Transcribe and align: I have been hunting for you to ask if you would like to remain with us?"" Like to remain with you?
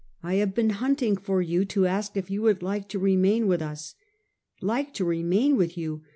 I 0.23 0.37
have 0.37 0.55
been 0.55 0.71
hunting 0.71 1.15
for 1.15 1.43
you 1.43 1.63
to 1.65 1.85
ask 1.85 2.17
if 2.17 2.31
you 2.31 2.41
would 2.41 2.63
like 2.63 2.87
to 2.89 2.97
remain 2.97 3.45
with 3.45 3.61
us?"" 3.61 3.93
Like 4.59 4.95
to 4.95 5.05
remain 5.05 5.57
with 5.57 5.77
you? 5.77 6.01